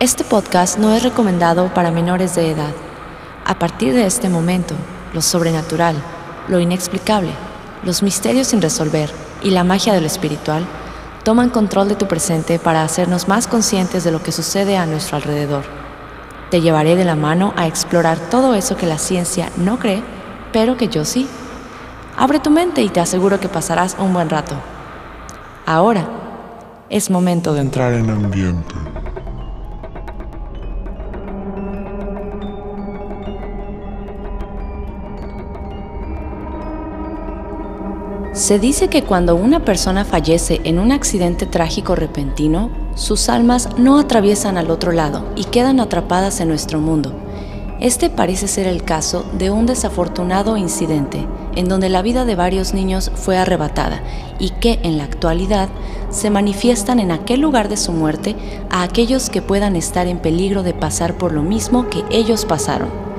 [0.00, 2.72] Este podcast no es recomendado para menores de edad.
[3.44, 4.74] A partir de este momento,
[5.12, 5.94] lo sobrenatural,
[6.48, 7.32] lo inexplicable,
[7.84, 9.10] los misterios sin resolver
[9.42, 10.64] y la magia de lo espiritual
[11.22, 15.16] toman control de tu presente para hacernos más conscientes de lo que sucede a nuestro
[15.16, 15.64] alrededor.
[16.50, 20.02] Te llevaré de la mano a explorar todo eso que la ciencia no cree,
[20.50, 21.28] pero que yo sí.
[22.16, 24.54] Abre tu mente y te aseguro que pasarás un buen rato.
[25.66, 26.08] Ahora
[26.88, 28.74] es momento de entrar en ambiente.
[38.40, 43.98] Se dice que cuando una persona fallece en un accidente trágico repentino, sus almas no
[43.98, 47.12] atraviesan al otro lado y quedan atrapadas en nuestro mundo.
[47.80, 52.72] Este parece ser el caso de un desafortunado incidente en donde la vida de varios
[52.72, 54.00] niños fue arrebatada
[54.38, 55.68] y que en la actualidad
[56.08, 58.36] se manifiestan en aquel lugar de su muerte
[58.70, 63.09] a aquellos que puedan estar en peligro de pasar por lo mismo que ellos pasaron.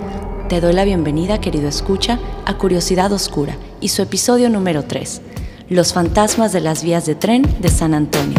[0.52, 5.22] Te doy la bienvenida, querido escucha, a Curiosidad Oscura y su episodio número 3,
[5.70, 8.38] Los fantasmas de las vías de tren de San Antonio.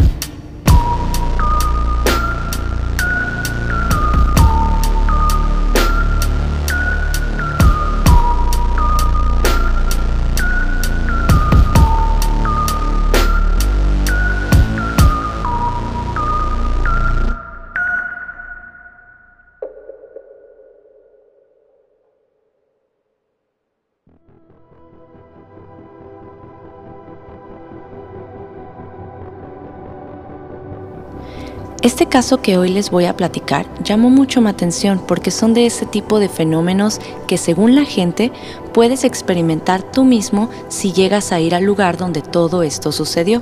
[31.83, 35.65] Este caso que hoy les voy a platicar llamó mucho mi atención porque son de
[35.65, 38.31] ese tipo de fenómenos que según la gente
[38.73, 43.41] puedes experimentar tú mismo si llegas a ir al lugar donde todo esto sucedió.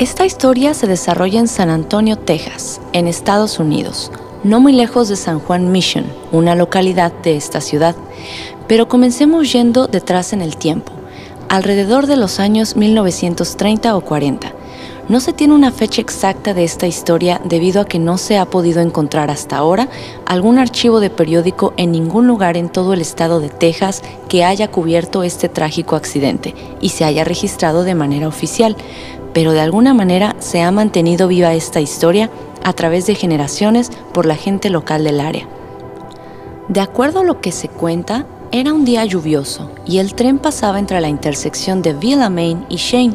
[0.00, 4.10] Esta historia se desarrolla en San Antonio, Texas, en Estados Unidos,
[4.42, 7.94] no muy lejos de San Juan Mission, una localidad de esta ciudad.
[8.66, 10.92] Pero comencemos yendo detrás en el tiempo,
[11.48, 14.63] alrededor de los años 1930 o 40
[15.08, 18.46] no se tiene una fecha exacta de esta historia debido a que no se ha
[18.46, 19.88] podido encontrar hasta ahora
[20.24, 24.70] algún archivo de periódico en ningún lugar en todo el estado de Texas que haya
[24.70, 28.76] cubierto este trágico accidente y se haya registrado de manera oficial,
[29.34, 32.30] pero de alguna manera se ha mantenido viva esta historia
[32.62, 35.46] a través de generaciones por la gente local del área.
[36.68, 40.78] De acuerdo a lo que se cuenta, era un día lluvioso y el tren pasaba
[40.78, 43.14] entre la intersección de Villa Main y Shane,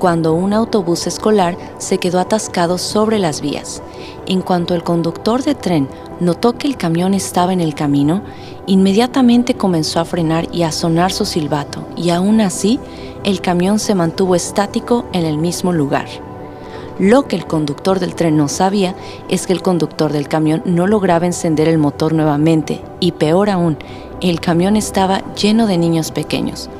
[0.00, 3.82] cuando un autobús escolar se quedó atascado sobre las vías.
[4.26, 5.88] En cuanto el conductor de tren
[6.18, 8.22] notó que el camión estaba en el camino,
[8.66, 12.80] inmediatamente comenzó a frenar y a sonar su silbato, y aún así
[13.24, 16.06] el camión se mantuvo estático en el mismo lugar.
[16.98, 18.94] Lo que el conductor del tren no sabía
[19.28, 23.76] es que el conductor del camión no lograba encender el motor nuevamente, y peor aún,
[24.22, 26.70] el camión estaba lleno de niños pequeños.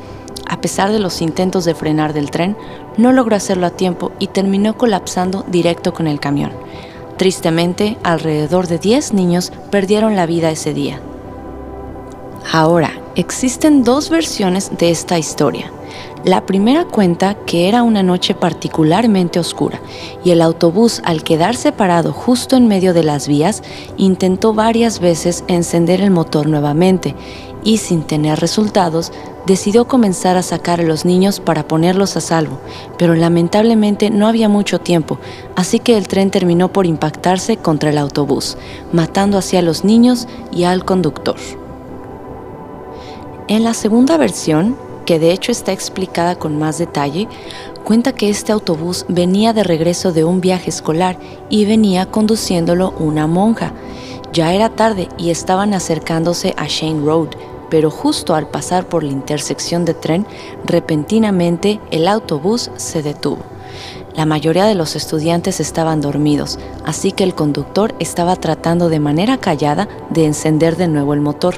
[0.50, 2.56] A pesar de los intentos de frenar del tren,
[3.00, 6.52] no logró hacerlo a tiempo y terminó colapsando directo con el camión.
[7.16, 11.00] Tristemente, alrededor de 10 niños perdieron la vida ese día.
[12.52, 15.70] Ahora, existen dos versiones de esta historia.
[16.24, 19.80] La primera cuenta que era una noche particularmente oscura
[20.22, 23.62] y el autobús al quedarse parado justo en medio de las vías
[23.96, 27.14] intentó varias veces encender el motor nuevamente
[27.64, 29.12] y sin tener resultados
[29.46, 32.58] decidió comenzar a sacar a los niños para ponerlos a salvo,
[32.98, 35.18] pero lamentablemente no había mucho tiempo,
[35.56, 38.56] así que el tren terminó por impactarse contra el autobús,
[38.92, 41.36] matando así a los niños y al conductor.
[43.48, 47.26] En la segunda versión, que de hecho está explicada con más detalle,
[47.82, 51.18] cuenta que este autobús venía de regreso de un viaje escolar
[51.48, 53.72] y venía conduciéndolo una monja.
[54.32, 57.30] Ya era tarde y estaban acercándose a Shane Road,
[57.70, 60.26] pero justo al pasar por la intersección de tren,
[60.64, 63.38] repentinamente el autobús se detuvo.
[64.16, 69.38] La mayoría de los estudiantes estaban dormidos, así que el conductor estaba tratando de manera
[69.38, 71.54] callada de encender de nuevo el motor.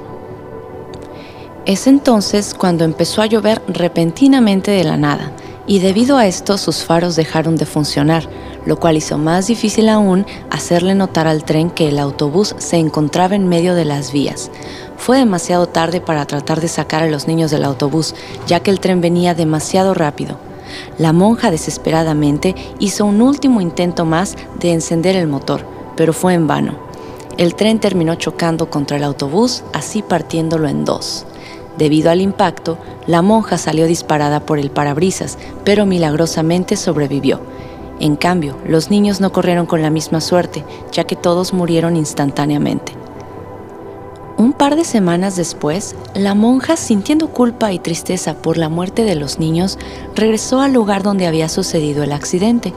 [1.64, 5.32] Es entonces cuando empezó a llover repentinamente de la nada,
[5.66, 8.28] y debido a esto sus faros dejaron de funcionar,
[8.66, 13.34] lo cual hizo más difícil aún hacerle notar al tren que el autobús se encontraba
[13.34, 14.50] en medio de las vías.
[15.02, 18.14] Fue demasiado tarde para tratar de sacar a los niños del autobús,
[18.46, 20.36] ya que el tren venía demasiado rápido.
[20.96, 25.66] La monja desesperadamente hizo un último intento más de encender el motor,
[25.96, 26.76] pero fue en vano.
[27.36, 31.26] El tren terminó chocando contra el autobús, así partiéndolo en dos.
[31.76, 32.78] Debido al impacto,
[33.08, 37.40] la monja salió disparada por el parabrisas, pero milagrosamente sobrevivió.
[37.98, 43.01] En cambio, los niños no corrieron con la misma suerte, ya que todos murieron instantáneamente.
[44.38, 49.14] Un par de semanas después, la monja, sintiendo culpa y tristeza por la muerte de
[49.14, 49.78] los niños,
[50.14, 52.72] regresó al lugar donde había sucedido el accidente.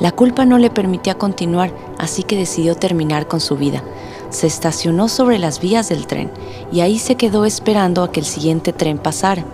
[0.00, 3.82] La culpa no le permitía continuar, así que decidió terminar con su vida.
[4.30, 6.30] Se estacionó sobre las vías del tren
[6.72, 9.44] y ahí se quedó esperando a que el siguiente tren pasara.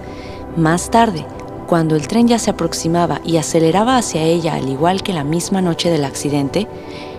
[0.56, 1.26] Más tarde,
[1.66, 5.60] cuando el tren ya se aproximaba y aceleraba hacia ella al igual que la misma
[5.60, 6.66] noche del accidente,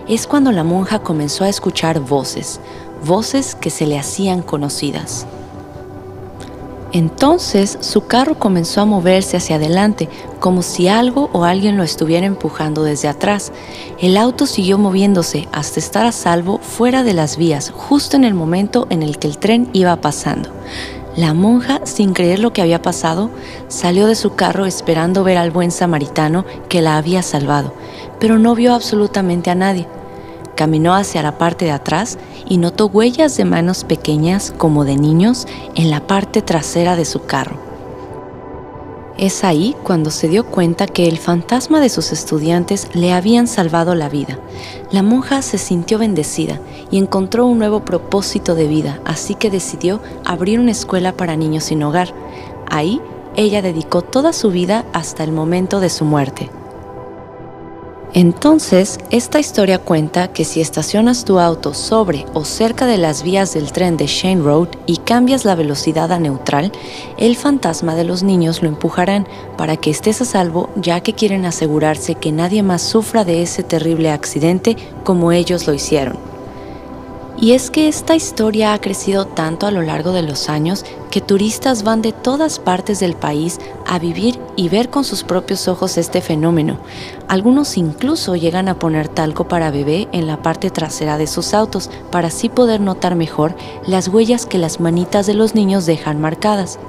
[0.08, 2.60] es cuando la monja comenzó a escuchar voces,
[3.04, 5.26] voces que se le hacían conocidas.
[6.94, 10.08] Entonces su carro comenzó a moverse hacia adelante,
[10.38, 13.50] como si algo o alguien lo estuviera empujando desde atrás.
[13.98, 18.34] El auto siguió moviéndose hasta estar a salvo fuera de las vías, justo en el
[18.34, 20.50] momento en el que el tren iba pasando.
[21.16, 23.30] La monja, sin creer lo que había pasado,
[23.66, 27.74] salió de su carro esperando ver al buen samaritano que la había salvado,
[28.20, 29.88] pero no vio absolutamente a nadie.
[30.56, 32.18] Caminó hacia la parte de atrás
[32.48, 37.24] y notó huellas de manos pequeñas como de niños en la parte trasera de su
[37.24, 37.64] carro.
[39.16, 43.94] Es ahí cuando se dio cuenta que el fantasma de sus estudiantes le habían salvado
[43.94, 44.40] la vida.
[44.90, 46.58] La monja se sintió bendecida
[46.90, 51.64] y encontró un nuevo propósito de vida, así que decidió abrir una escuela para niños
[51.64, 52.12] sin hogar.
[52.68, 53.00] Ahí
[53.36, 56.50] ella dedicó toda su vida hasta el momento de su muerte.
[58.16, 63.54] Entonces, esta historia cuenta que si estacionas tu auto sobre o cerca de las vías
[63.54, 66.70] del tren de Shane Road y cambias la velocidad a neutral,
[67.18, 69.26] el fantasma de los niños lo empujarán
[69.58, 73.64] para que estés a salvo ya que quieren asegurarse que nadie más sufra de ese
[73.64, 76.16] terrible accidente como ellos lo hicieron.
[77.36, 80.84] Y es que esta historia ha crecido tanto a lo largo de los años
[81.14, 85.68] que turistas van de todas partes del país a vivir y ver con sus propios
[85.68, 86.80] ojos este fenómeno.
[87.28, 91.88] Algunos incluso llegan a poner talco para bebé en la parte trasera de sus autos
[92.10, 93.54] para así poder notar mejor
[93.86, 96.80] las huellas que las manitas de los niños dejan marcadas.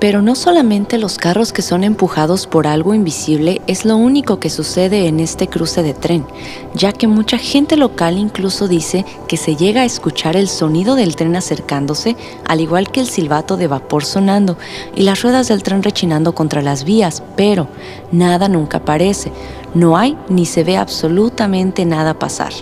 [0.00, 4.50] Pero no solamente los carros que son empujados por algo invisible es lo único que
[4.50, 6.26] sucede en este cruce de tren,
[6.74, 11.16] ya que mucha gente local incluso dice que se llega a escuchar el sonido del
[11.16, 14.58] tren acercándose, al igual que el silbato de vapor sonando
[14.94, 17.68] y las ruedas del tren rechinando contra las vías, pero
[18.12, 19.32] nada nunca aparece,
[19.74, 22.52] no hay ni se ve absolutamente nada pasar.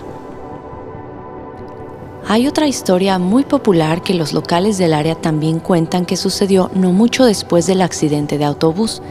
[2.25, 6.93] Hay otra historia muy popular que los locales del área también cuentan que sucedió no
[6.93, 9.01] mucho después del accidente de autobús.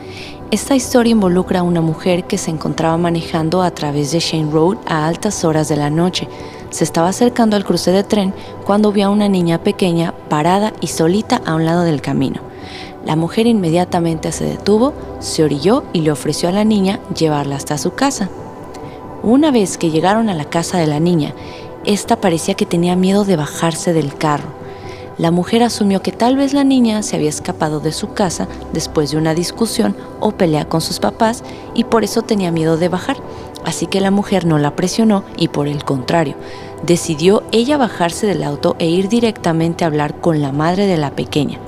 [0.50, 4.78] Esta historia involucra a una mujer que se encontraba manejando a través de Shane Road
[4.86, 6.26] a altas horas de la noche.
[6.70, 8.32] Se estaba acercando al cruce de tren
[8.64, 12.40] cuando vio a una niña pequeña parada y solita a un lado del camino.
[13.04, 17.76] La mujer inmediatamente se detuvo, se orilló y le ofreció a la niña llevarla hasta
[17.76, 18.30] su casa.
[19.22, 21.32] Una vez que llegaron a la casa de la niña
[21.84, 24.48] esta parecía que tenía miedo de bajarse del carro.
[25.18, 29.10] La mujer asumió que tal vez la niña se había escapado de su casa después
[29.10, 31.44] de una discusión o pelea con sus papás
[31.74, 33.18] y por eso tenía miedo de bajar.
[33.64, 36.34] Así que la mujer no la presionó y por el contrario,
[36.82, 41.10] decidió ella bajarse del auto e ir directamente a hablar con la madre de la
[41.10, 41.58] pequeña.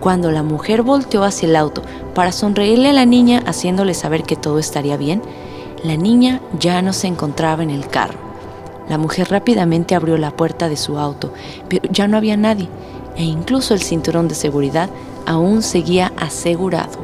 [0.00, 1.82] Cuando la mujer volteó hacia el auto
[2.14, 5.22] para sonreírle a la niña haciéndole saber que todo estaría bien,
[5.84, 8.29] la niña ya no se encontraba en el carro.
[8.90, 11.32] La mujer rápidamente abrió la puerta de su auto,
[11.68, 12.68] pero ya no había nadie
[13.16, 14.90] e incluso el cinturón de seguridad
[15.26, 16.98] aún seguía asegurado.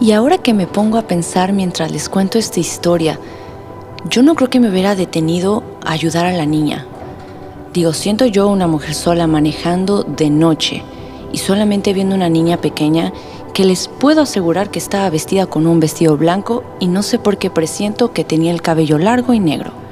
[0.00, 3.20] Y ahora que me pongo a pensar mientras les cuento esta historia,
[4.10, 6.84] yo no creo que me hubiera detenido a ayudar a la niña.
[7.72, 10.82] Digo, siento yo una mujer sola manejando de noche
[11.32, 13.12] y solamente viendo una niña pequeña
[13.54, 17.38] que les puedo asegurar que estaba vestida con un vestido blanco y no sé por
[17.38, 19.85] qué presiento que tenía el cabello largo y negro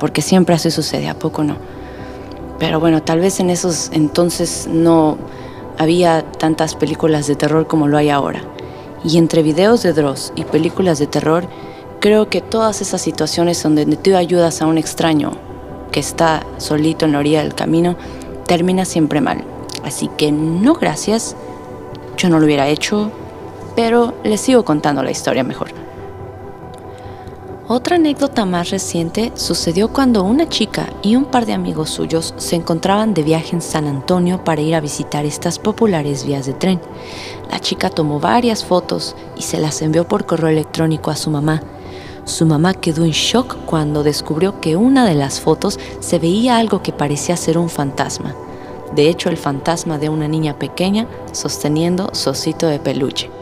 [0.00, 1.56] porque siempre así sucede, ¿a poco no?
[2.58, 5.18] Pero bueno, tal vez en esos entonces no
[5.78, 8.42] había tantas películas de terror como lo hay ahora.
[9.04, 11.44] Y entre videos de Dross y películas de terror,
[12.00, 15.32] creo que todas esas situaciones donde tú ayudas a un extraño
[15.92, 17.96] que está solito en la orilla del camino,
[18.46, 19.44] termina siempre mal.
[19.84, 21.36] Así que no gracias,
[22.16, 23.10] yo no lo hubiera hecho,
[23.74, 25.68] pero les sigo contando la historia mejor.
[27.72, 32.56] Otra anécdota más reciente sucedió cuando una chica y un par de amigos suyos se
[32.56, 36.80] encontraban de viaje en San Antonio para ir a visitar estas populares vías de tren.
[37.48, 41.62] La chica tomó varias fotos y se las envió por correo electrónico a su mamá.
[42.24, 46.82] Su mamá quedó en shock cuando descubrió que una de las fotos se veía algo
[46.82, 48.34] que parecía ser un fantasma.
[48.96, 53.39] De hecho, el fantasma de una niña pequeña sosteniendo su de peluche.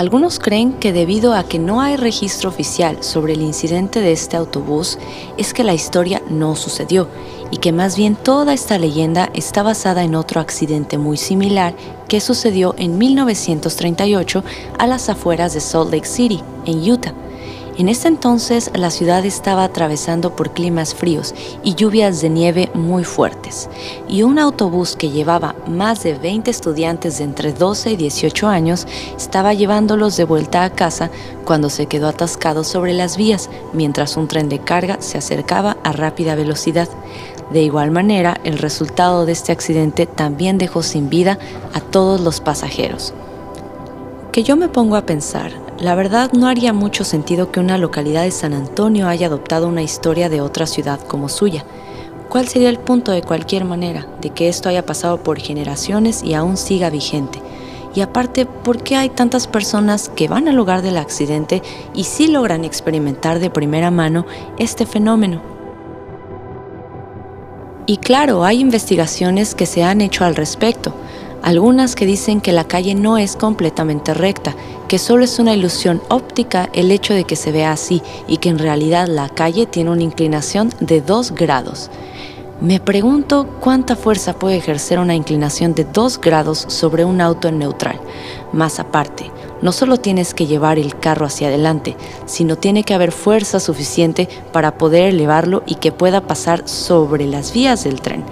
[0.00, 4.38] Algunos creen que debido a que no hay registro oficial sobre el incidente de este
[4.38, 4.98] autobús,
[5.36, 7.06] es que la historia no sucedió
[7.50, 11.74] y que más bien toda esta leyenda está basada en otro accidente muy similar
[12.08, 14.42] que sucedió en 1938
[14.78, 17.12] a las afueras de Salt Lake City, en Utah.
[17.80, 21.34] En ese entonces la ciudad estaba atravesando por climas fríos
[21.64, 23.70] y lluvias de nieve muy fuertes,
[24.06, 28.86] y un autobús que llevaba más de 20 estudiantes de entre 12 y 18 años
[29.16, 31.10] estaba llevándolos de vuelta a casa
[31.46, 35.92] cuando se quedó atascado sobre las vías mientras un tren de carga se acercaba a
[35.92, 36.90] rápida velocidad.
[37.50, 41.38] De igual manera, el resultado de este accidente también dejó sin vida
[41.72, 43.14] a todos los pasajeros.
[44.32, 48.24] Que yo me pongo a pensar, la verdad no haría mucho sentido que una localidad
[48.24, 51.64] de San Antonio haya adoptado una historia de otra ciudad como suya.
[52.28, 56.34] ¿Cuál sería el punto de cualquier manera de que esto haya pasado por generaciones y
[56.34, 57.40] aún siga vigente?
[57.94, 61.62] Y aparte, ¿por qué hay tantas personas que van al lugar del accidente
[61.94, 64.26] y sí logran experimentar de primera mano
[64.58, 65.40] este fenómeno?
[67.86, 70.94] Y claro, hay investigaciones que se han hecho al respecto,
[71.42, 74.54] algunas que dicen que la calle no es completamente recta,
[74.88, 78.48] que solo es una ilusión óptica el hecho de que se vea así y que
[78.48, 81.90] en realidad la calle tiene una inclinación de 2 grados.
[82.60, 87.58] Me pregunto cuánta fuerza puede ejercer una inclinación de 2 grados sobre un auto en
[87.58, 87.98] neutral.
[88.52, 89.30] Más aparte,
[89.62, 94.28] no solo tienes que llevar el carro hacia adelante, sino tiene que haber fuerza suficiente
[94.52, 98.24] para poder elevarlo y que pueda pasar sobre las vías del tren.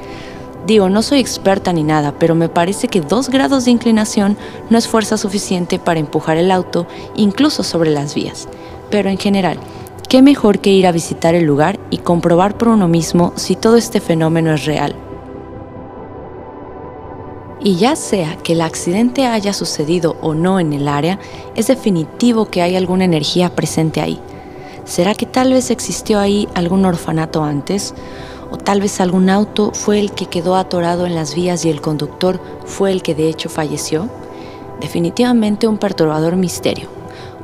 [0.69, 4.37] Digo, no soy experta ni nada, pero me parece que dos grados de inclinación
[4.69, 8.51] no es fuerza suficiente para empujar el auto, incluso sobre las vías.
[8.91, 9.59] Pero en general,
[10.11, 13.77] ¿qué mejor que ir a visitar el lugar y comprobar por uno mismo si todo
[13.77, 14.95] este fenómeno es real?
[17.61, 21.19] Y ya sea que el accidente haya sucedido o no en el área,
[21.55, 24.21] es definitivo que hay alguna energía presente ahí.
[24.85, 27.95] ¿Será que tal vez existió ahí algún orfanato antes?
[28.51, 31.81] O tal vez algún auto fue el que quedó atorado en las vías y el
[31.81, 34.09] conductor fue el que de hecho falleció?
[34.81, 36.89] Definitivamente un perturbador misterio,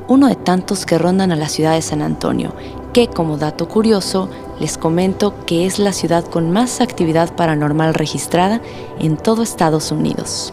[0.08, 2.52] uno de tantos que rondan a la ciudad de San Antonio,
[2.92, 4.28] que como dato curioso
[4.61, 8.61] les comento que es la ciudad con más actividad paranormal registrada
[9.00, 10.52] en todo Estados Unidos.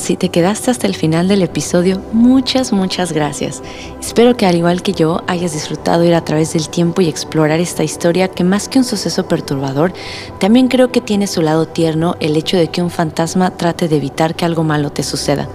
[0.00, 3.62] Si te quedaste hasta el final del episodio, muchas, muchas gracias.
[4.00, 7.60] Espero que al igual que yo hayas disfrutado ir a través del tiempo y explorar
[7.60, 9.92] esta historia que más que un suceso perturbador,
[10.38, 13.98] también creo que tiene su lado tierno el hecho de que un fantasma trate de
[13.98, 15.50] evitar que algo malo te suceda.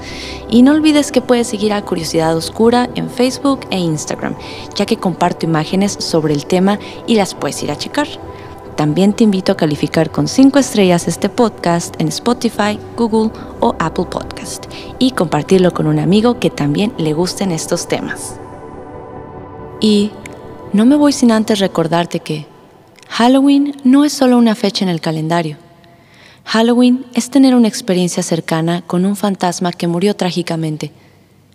[0.48, 4.36] Y no olvides que puedes seguir a Curiosidad Oscura en Facebook e Instagram,
[4.76, 8.08] ya que comparto imágenes sobre el tema y las puedes ir a checar.
[8.76, 14.06] También te invito a calificar con 5 estrellas este podcast en Spotify, Google o Apple
[14.06, 14.66] Podcast
[15.00, 18.36] y compartirlo con un amigo que también le gusten estos temas.
[19.80, 20.12] Y
[20.74, 22.48] no me voy sin antes recordarte que
[23.08, 25.58] Halloween no es solo una fecha en el calendario.
[26.44, 30.92] Halloween es tener una experiencia cercana con un fantasma que murió trágicamente.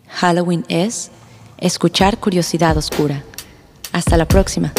[0.08, 1.10] Halloween es
[1.58, 3.22] escuchar curiosidad oscura.
[3.92, 4.72] Hasta la próxima.